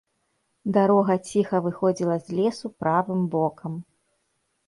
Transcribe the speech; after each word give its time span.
Дарога 0.75 1.17
ціха 1.33 1.59
выходзіла 1.65 2.15
з 2.29 2.37
лесу 2.39 2.67
правым 2.85 3.21
бокам. 3.35 3.77